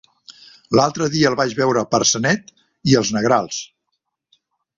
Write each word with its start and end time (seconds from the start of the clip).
L'altre 0.77 1.09
dia 1.15 1.27
el 1.31 1.37
vaig 1.41 1.53
veure 1.59 1.83
per 1.91 1.99
Sanet 2.13 2.49
i 2.93 2.97
els 3.03 3.13
Negrals. 3.19 3.61